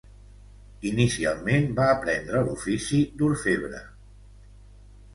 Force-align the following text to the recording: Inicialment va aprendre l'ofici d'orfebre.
Inicialment 0.91 1.69
va 1.81 1.87
aprendre 1.97 2.43
l'ofici 2.49 3.05
d'orfebre. 3.21 3.87